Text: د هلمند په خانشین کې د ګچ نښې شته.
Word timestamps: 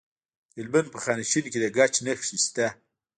د 0.53 0.53
هلمند 0.61 0.87
په 0.93 0.99
خانشین 1.03 1.45
کې 1.51 1.59
د 1.63 1.65
ګچ 1.77 1.93
نښې 2.05 2.37
شته. 2.45 2.67